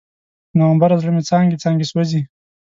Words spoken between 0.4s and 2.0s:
نومبره، زړه مې څانګې، څانګې